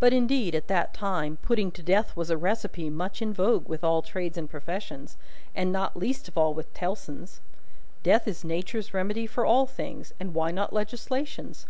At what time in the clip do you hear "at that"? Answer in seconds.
0.54-0.94